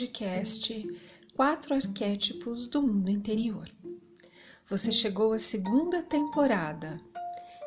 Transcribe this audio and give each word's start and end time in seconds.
Podcast 0.00 0.88
Quatro 1.36 1.74
Arquétipos 1.74 2.66
do 2.66 2.80
Mundo 2.80 3.10
Interior. 3.10 3.68
Você 4.66 4.90
chegou 4.90 5.34
à 5.34 5.38
segunda 5.38 6.02
temporada 6.02 6.98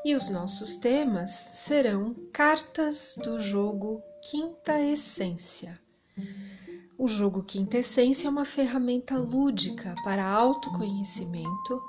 e 0.04 0.16
os 0.16 0.32
nossos 0.32 0.76
temas 0.78 1.30
serão 1.30 2.16
cartas 2.34 3.16
do 3.24 3.40
jogo 3.40 4.02
Quinta 4.32 4.82
Essência. 4.82 5.80
O 6.98 7.08
jogo 7.08 7.44
Quinta 7.44 7.78
Essência 7.78 8.28
é 8.28 8.32
uma 8.32 8.46
ferramenta 8.46 9.16
lúdica 9.16 9.94
para 10.04 10.26
autoconhecimento 10.26 11.80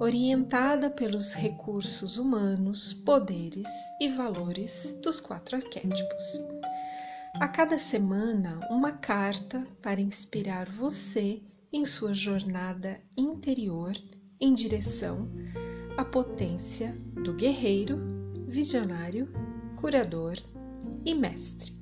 orientada 0.00 0.88
pelos 0.88 1.34
recursos 1.34 2.16
humanos, 2.16 2.94
poderes 2.94 3.68
e 4.00 4.08
valores 4.08 4.94
dos 5.02 5.20
quatro 5.20 5.56
arquétipos. 5.56 6.40
A 7.34 7.48
cada 7.48 7.78
semana, 7.78 8.60
uma 8.68 8.92
carta 8.92 9.66
para 9.80 10.00
inspirar 10.00 10.68
você 10.68 11.42
em 11.72 11.84
sua 11.84 12.12
jornada 12.12 13.00
interior 13.16 13.92
em 14.40 14.52
direção 14.52 15.30
à 15.96 16.04
potência 16.04 16.92
do 17.14 17.32
guerreiro, 17.32 17.98
visionário, 18.46 19.32
curador 19.76 20.36
e 21.04 21.14
mestre. 21.14 21.72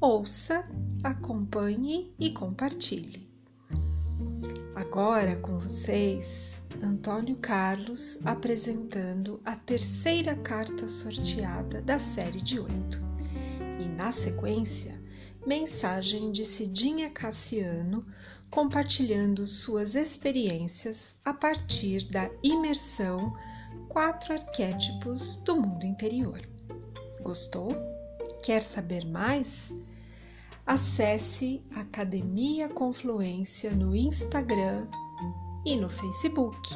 Ouça, 0.00 0.64
acompanhe 1.04 2.14
e 2.18 2.30
compartilhe. 2.30 3.28
Agora 4.74 5.36
com 5.36 5.58
vocês, 5.58 6.60
Antônio 6.82 7.36
Carlos 7.36 8.18
apresentando 8.24 9.40
a 9.44 9.54
terceira 9.54 10.34
carta 10.36 10.88
sorteada 10.88 11.80
da 11.80 11.98
série 11.98 12.40
de 12.40 12.58
oito. 12.58 13.05
Na 13.96 14.12
sequência, 14.12 15.02
mensagem 15.46 16.30
de 16.30 16.44
Cidinha 16.44 17.08
Cassiano 17.08 18.04
compartilhando 18.50 19.46
suas 19.46 19.94
experiências 19.94 21.18
a 21.24 21.32
partir 21.32 22.06
da 22.10 22.30
imersão 22.42 23.32
Quatro 23.88 24.34
Arquétipos 24.34 25.36
do 25.36 25.56
Mundo 25.56 25.86
Interior. 25.86 26.38
Gostou? 27.22 27.68
Quer 28.42 28.62
saber 28.62 29.06
mais? 29.06 29.72
Acesse 30.66 31.64
Academia 31.74 32.68
Confluência 32.68 33.70
no 33.70 33.96
Instagram 33.96 34.86
e 35.64 35.74
no 35.74 35.88
Facebook. 35.88 36.68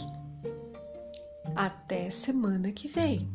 Até 1.55 2.09
semana 2.09 2.73
que 2.73 2.89
vem! 2.89 3.29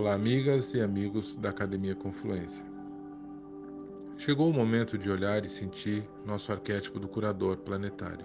Olá, 0.00 0.14
amigas 0.14 0.72
e 0.72 0.80
amigos 0.80 1.36
da 1.36 1.50
Academia 1.50 1.94
Confluência. 1.94 2.64
Chegou 4.16 4.48
o 4.48 4.52
momento 4.54 4.96
de 4.96 5.10
olhar 5.10 5.44
e 5.44 5.48
sentir 5.50 6.08
nosso 6.24 6.50
arquétipo 6.50 6.98
do 6.98 7.06
curador 7.06 7.58
planetário. 7.58 8.24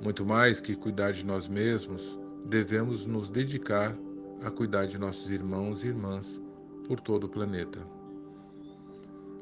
Muito 0.00 0.26
mais 0.26 0.60
que 0.60 0.74
cuidar 0.74 1.12
de 1.12 1.24
nós 1.24 1.46
mesmos, 1.46 2.18
devemos 2.44 3.06
nos 3.06 3.30
dedicar 3.30 3.96
a 4.42 4.50
cuidar 4.50 4.86
de 4.86 4.98
nossos 4.98 5.30
irmãos 5.30 5.84
e 5.84 5.86
irmãs 5.86 6.42
por 6.88 7.00
todo 7.00 7.28
o 7.28 7.30
planeta. 7.30 7.78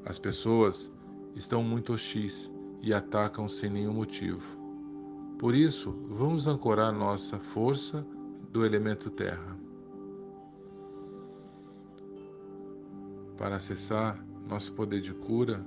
As 0.05 0.19
pessoas 0.19 0.93
estão 1.35 1.63
muito 1.63 1.95
hostis 1.95 2.53
e 2.83 2.93
atacam 2.93 3.49
sem 3.49 3.71
nenhum 3.71 3.95
motivo. 3.95 4.61
Por 5.39 5.55
isso, 5.55 5.99
vamos 6.11 6.47
ancorar 6.47 6.93
nossa 6.93 7.39
força 7.39 8.07
do 8.53 8.67
elemento 8.67 9.09
terra 9.09 9.70
Para 13.41 13.57
acessar 13.57 14.23
nosso 14.47 14.71
poder 14.75 15.01
de 15.01 15.15
cura, 15.15 15.67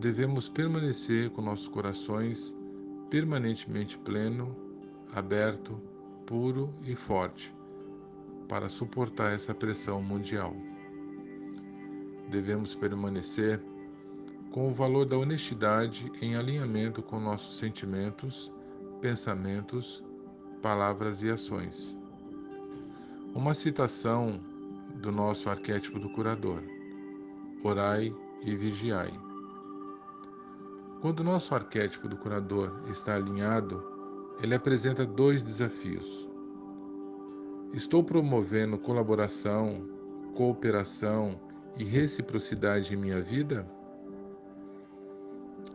devemos 0.00 0.48
permanecer 0.48 1.30
com 1.30 1.40
nossos 1.40 1.68
corações 1.68 2.56
permanentemente 3.08 3.96
pleno, 3.96 4.56
aberto, 5.12 5.80
puro 6.26 6.74
e 6.82 6.96
forte 6.96 7.54
para 8.48 8.68
suportar 8.68 9.32
essa 9.32 9.54
pressão 9.54 10.02
mundial. 10.02 10.52
Devemos 12.28 12.74
permanecer 12.74 13.62
com 14.50 14.66
o 14.66 14.74
valor 14.74 15.06
da 15.06 15.16
honestidade 15.16 16.10
em 16.20 16.34
alinhamento 16.34 17.04
com 17.04 17.20
nossos 17.20 17.56
sentimentos, 17.56 18.52
pensamentos, 19.00 20.02
palavras 20.60 21.22
e 21.22 21.30
ações. 21.30 21.96
Uma 23.32 23.54
citação 23.54 24.40
do 24.96 25.12
nosso 25.12 25.48
arquétipo 25.48 26.00
do 26.00 26.10
curador 26.10 26.81
orai 27.68 28.14
e 28.42 28.56
vigiai. 28.56 29.12
Quando 31.00 31.20
o 31.20 31.24
nosso 31.24 31.54
arquétipo 31.54 32.08
do 32.08 32.16
curador 32.16 32.72
está 32.88 33.14
alinhado, 33.14 33.82
ele 34.40 34.54
apresenta 34.54 35.04
dois 35.04 35.42
desafios. 35.42 36.28
Estou 37.72 38.04
promovendo 38.04 38.78
colaboração, 38.78 39.88
cooperação 40.34 41.40
e 41.78 41.84
reciprocidade 41.84 42.94
em 42.94 42.96
minha 42.96 43.20
vida? 43.20 43.66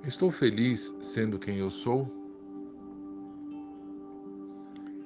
Estou 0.05 0.31
feliz 0.31 0.95
sendo 1.01 1.39
quem 1.39 1.57
eu 1.57 1.69
sou? 1.69 2.09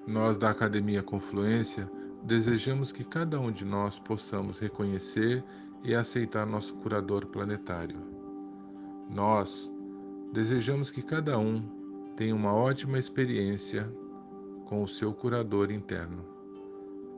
Nós 0.06 0.36
da 0.38 0.50
Academia 0.50 1.02
Confluência 1.02 1.90
desejamos 2.24 2.92
que 2.92 3.04
cada 3.04 3.40
um 3.40 3.52
de 3.52 3.66
nós 3.66 4.00
possamos 4.00 4.60
reconhecer 4.60 5.44
e 5.84 5.96
aceitar 5.96 6.46
nosso 6.46 6.76
curador 6.76 7.26
planetário. 7.28 8.00
Nós 9.10 9.72
desejamos 10.32 10.92
que 10.92 11.02
cada 11.02 11.38
um 11.38 11.62
tenha 12.16 12.36
uma 12.36 12.54
ótima 12.54 13.00
experiência 13.00 13.92
com 14.66 14.84
o 14.84 14.88
seu 14.88 15.14
curador 15.14 15.72
interno. 15.72 16.26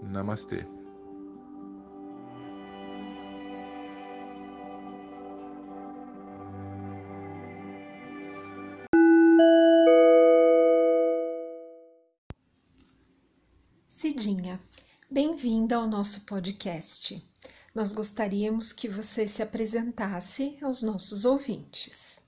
Namastê. 0.02 0.66
Cidinha, 13.88 14.60
bem-vinda 15.10 15.78
ao 15.78 15.88
nosso 15.88 16.26
podcast 16.26 17.33
nós 17.74 17.92
gostaríamos 17.92 18.72
que 18.72 18.88
você 18.88 19.28
se 19.28 19.42
apresentasse 19.42 20.60
aos 20.62 20.84
nossos 20.84 21.26
ouvintes. 21.26 22.22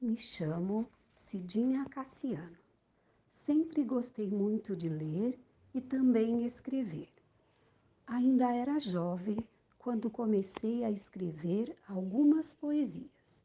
Me 0.00 0.16
chamo 0.16 0.88
Cidinha 1.14 1.84
Cassiano. 1.90 2.56
Sempre 3.30 3.84
gostei 3.84 4.30
muito 4.30 4.74
de 4.74 4.88
ler 4.88 5.38
e 5.74 5.80
também 5.80 6.46
escrever. 6.46 7.08
Ainda 8.06 8.50
era 8.50 8.78
jovem 8.78 9.36
quando 9.78 10.08
comecei 10.08 10.82
a 10.82 10.90
escrever 10.90 11.76
algumas 11.86 12.54
poesias, 12.54 13.44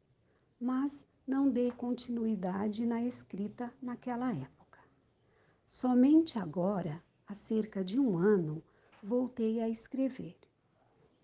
mas 0.58 1.06
não 1.26 1.50
dei 1.50 1.70
continuidade 1.70 2.86
na 2.86 3.02
escrita 3.02 3.72
naquela 3.82 4.32
época. 4.32 4.80
Somente 5.68 6.38
agora, 6.38 7.02
há 7.26 7.34
cerca 7.34 7.84
de 7.84 8.00
um 8.00 8.16
ano, 8.16 8.62
voltei 9.06 9.60
a 9.60 9.68
escrever 9.68 10.36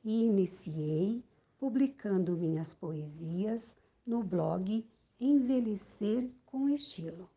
e 0.05 0.25
iniciei 0.25 1.21
publicando 1.59 2.37
minhas 2.37 2.73
poesias 2.73 3.77
no 4.07 4.23
blog 4.23 4.87
Envelhecer 5.21 6.31
com 6.47 6.69
Estilo. 6.69 7.29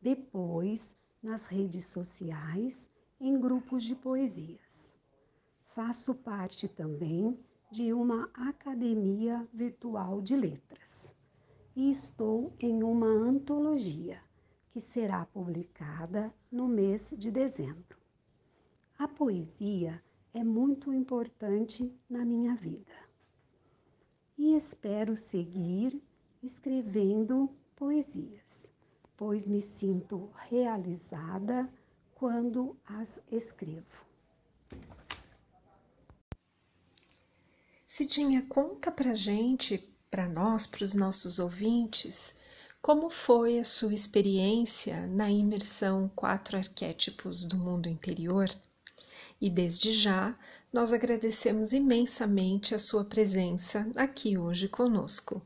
Depois, 0.00 0.96
nas 1.22 1.44
redes 1.44 1.84
sociais, 1.84 2.88
em 3.20 3.38
grupos 3.38 3.84
de 3.84 3.94
poesias. 3.94 4.94
Faço 5.74 6.14
parte 6.14 6.66
também 6.66 7.38
de 7.70 7.92
uma 7.92 8.30
academia 8.32 9.46
virtual 9.52 10.22
de 10.22 10.34
letras 10.34 11.14
e 11.76 11.90
estou 11.90 12.54
em 12.58 12.82
uma 12.82 13.06
antologia 13.06 14.18
que 14.70 14.80
será 14.80 15.26
publicada 15.26 16.32
no 16.50 16.66
mês 16.66 17.12
de 17.18 17.30
dezembro. 17.30 17.98
A 18.98 19.06
poesia 19.06 20.02
é 20.34 20.42
muito 20.42 20.92
importante 20.92 21.88
na 22.10 22.24
minha 22.24 22.56
vida 22.56 22.92
e 24.36 24.56
espero 24.56 25.16
seguir 25.16 26.02
escrevendo 26.42 27.48
poesias, 27.76 28.72
pois 29.16 29.46
me 29.46 29.60
sinto 29.60 30.28
realizada 30.34 31.72
quando 32.16 32.76
as 32.84 33.22
escrevo. 33.30 34.04
Cidinha, 37.86 38.44
conta 38.48 38.90
pra 38.90 39.14
gente, 39.14 39.78
para 40.10 40.28
nós, 40.28 40.66
para 40.66 40.82
os 40.82 40.94
nossos 40.94 41.38
ouvintes, 41.38 42.34
como 42.82 43.08
foi 43.08 43.60
a 43.60 43.64
sua 43.64 43.94
experiência 43.94 45.06
na 45.06 45.30
imersão 45.30 46.10
Quatro 46.16 46.56
Arquétipos 46.56 47.44
do 47.44 47.56
Mundo 47.56 47.88
Interior? 47.88 48.48
E 49.40 49.48
desde 49.48 49.92
já, 49.92 50.36
nós 50.72 50.92
agradecemos 50.92 51.72
imensamente 51.72 52.74
a 52.74 52.78
sua 52.78 53.04
presença 53.04 53.90
aqui 53.96 54.36
hoje 54.36 54.68
conosco. 54.68 55.42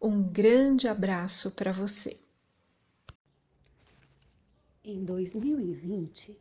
Um 0.00 0.22
grande 0.22 0.88
abraço 0.88 1.50
para 1.50 1.72
você. 1.72 2.16
Em 4.82 5.04
2020, 5.04 6.38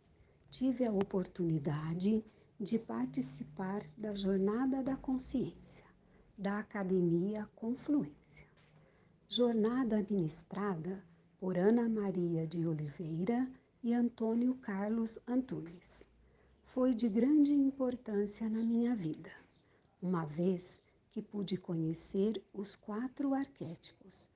tive 0.50 0.86
a 0.86 0.92
oportunidade 0.92 2.24
de 2.60 2.80
participar 2.80 3.84
da 3.98 4.16
Jornada 4.16 4.82
da 4.82 4.96
Consciência 4.96 5.84
da 6.38 6.60
Academia 6.60 7.48
Confluência. 7.56 8.48
Jornada 9.28 10.06
ministrada 10.10 11.04
por 11.40 11.58
Ana 11.58 11.88
Maria 11.88 12.48
de 12.48 12.66
Oliveira 12.66 13.48
e 13.84 13.94
Antônio 13.94 14.56
Carlos 14.56 15.20
Antunes. 15.28 16.04
Foi 16.74 16.96
de 16.96 17.08
grande 17.08 17.54
importância 17.54 18.50
na 18.50 18.64
minha 18.64 18.96
vida, 18.96 19.30
uma 20.02 20.26
vez 20.26 20.82
que 21.12 21.22
pude 21.22 21.56
conhecer 21.56 22.44
os 22.52 22.76
quatro 22.76 23.36
arquétipos, 23.36 24.28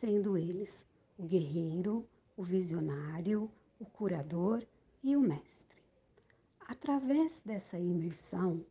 sendo 0.00 0.36
eles 0.36 0.84
o 1.16 1.22
guerreiro, 1.22 2.04
o 2.36 2.42
visionário, 2.42 3.48
o 3.78 3.84
curador 3.84 4.66
e 5.04 5.14
o 5.16 5.20
mestre. 5.20 5.78
Através 6.66 7.40
dessa 7.44 7.78
imersão, 7.78 8.66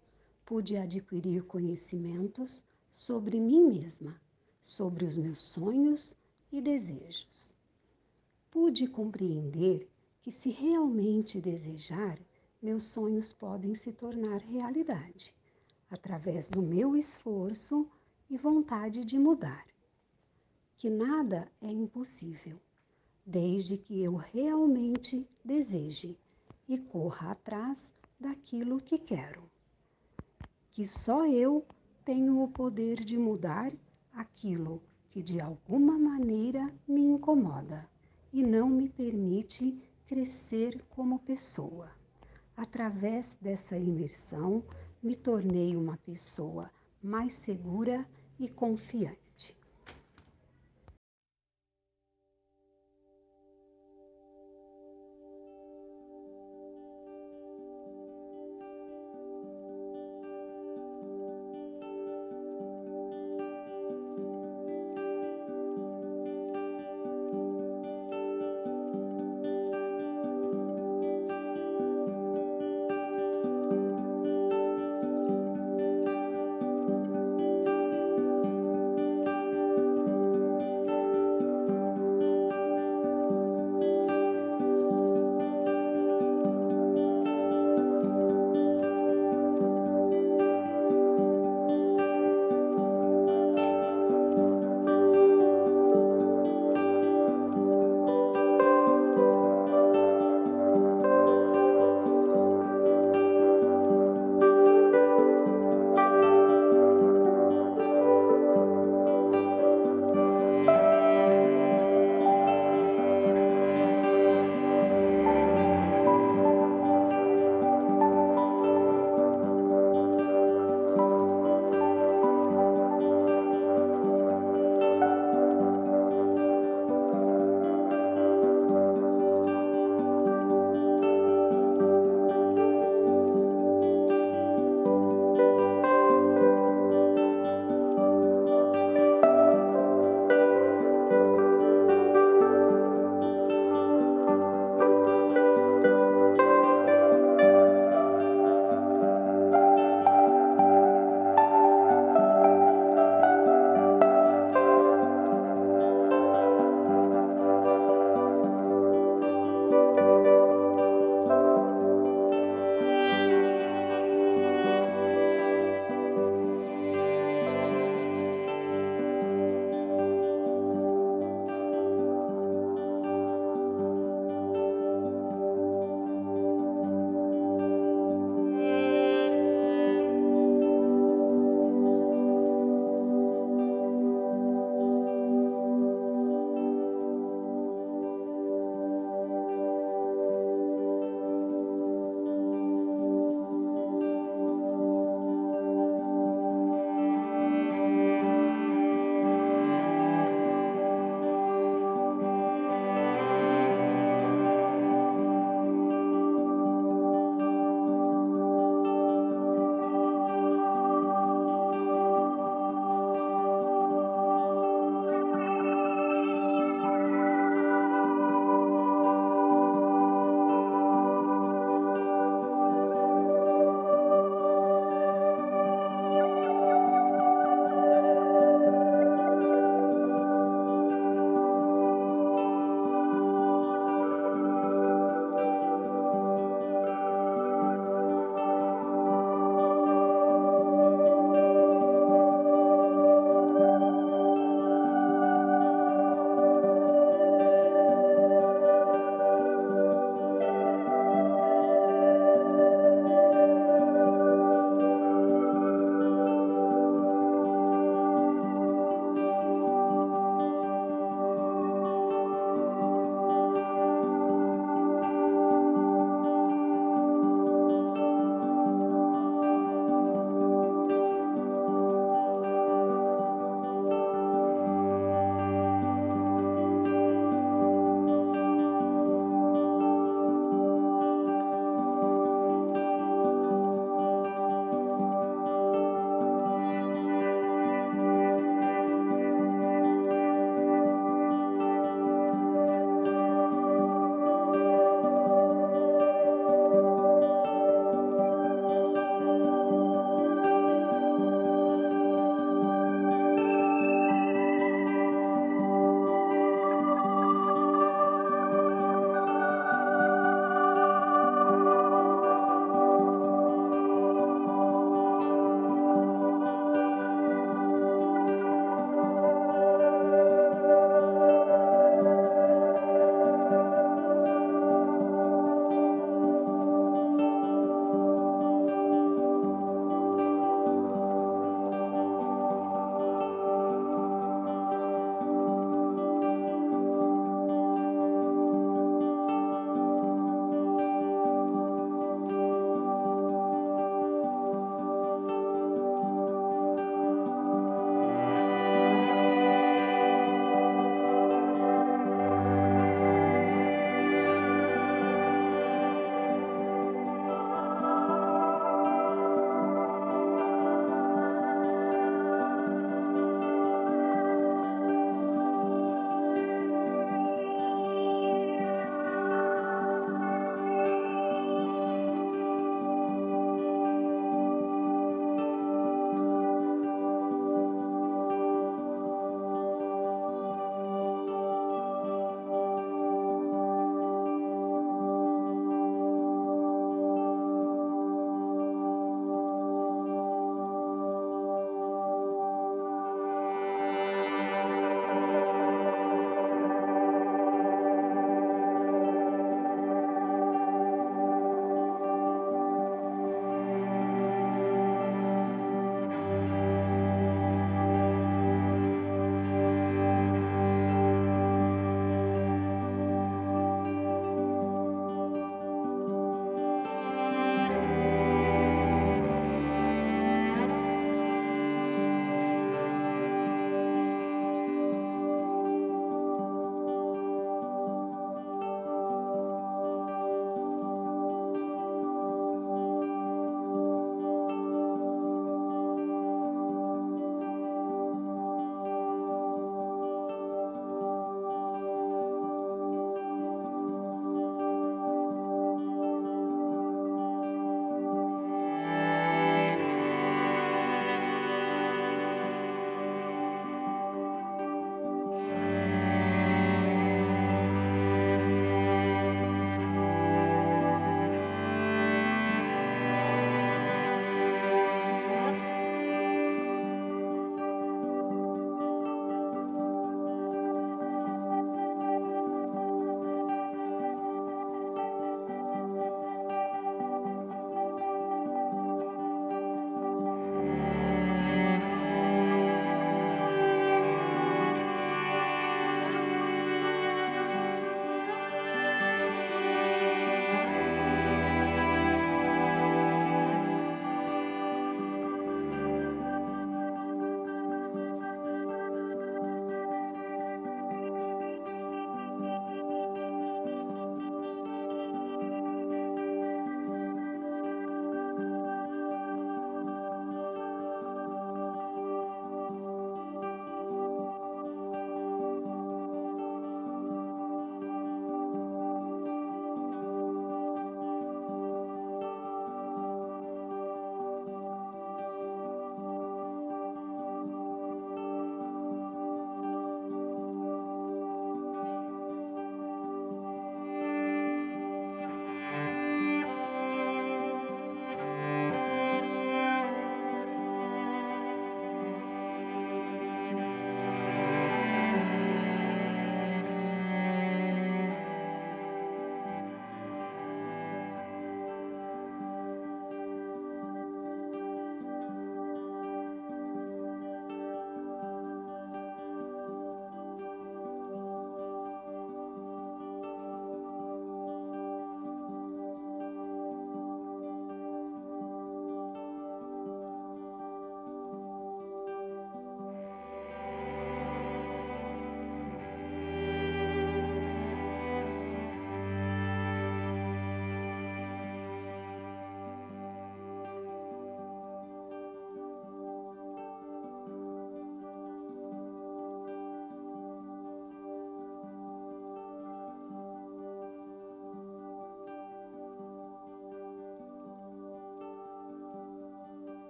pude 0.46 0.76
adquirir 0.76 1.46
conhecimentos 1.46 2.62
sobre 2.92 3.40
mim 3.40 3.68
mesma, 3.69 4.19
sobre 4.62 5.06
os 5.06 5.16
meus 5.16 5.42
sonhos 5.42 6.14
e 6.52 6.60
desejos. 6.60 7.56
Pude 8.52 8.86
compreender 8.86 9.90
que, 10.22 10.30
se 10.30 10.50
realmente 10.50 11.40
desejar, 11.40 12.19
meus 12.63 12.86
sonhos 12.86 13.33
podem 13.33 13.75
se 13.75 13.92
tornar 13.92 14.38
realidade, 14.38 15.36
através 15.92 16.50
do 16.50 16.62
meu 16.62 16.95
esforço 16.95 17.88
e 18.30 18.38
vontade 18.38 19.04
de 19.04 19.19
mudar. 19.19 19.68
Que 20.77 20.89
nada 20.89 21.51
é 21.62 21.68
impossível 21.68 22.57
desde 23.25 23.77
que 23.77 24.01
eu 24.01 24.15
realmente 24.15 25.27
deseje 25.44 26.18
e 26.68 26.77
corra 26.77 27.31
atrás 27.31 27.94
daquilo 28.19 28.80
que 28.80 28.98
quero. 28.98 29.44
Que 30.71 30.88
só 30.88 31.25
eu 31.27 31.66
tenho 32.06 32.42
o 32.42 32.48
poder 32.48 33.04
de 33.04 33.18
mudar 33.18 33.74
aquilo 34.13 34.81
que 35.09 35.21
de 35.21 35.39
alguma 35.39 35.98
maneira 35.98 36.74
me 36.88 37.01
incomoda 37.01 37.89
e 38.31 38.42
não 38.42 38.69
me 38.69 38.89
permite 38.89 39.77
crescer 40.07 40.83
como 40.89 41.19
pessoa. 41.19 41.92
Através 42.56 43.36
dessa 43.42 43.78
imersão, 43.78 44.64
me 45.02 45.16
tornei 45.16 45.76
uma 45.76 45.98
pessoa 45.98 46.70
mais 47.02 47.34
segura 47.34 48.06
e 48.40 48.48
confiante. 48.48 49.23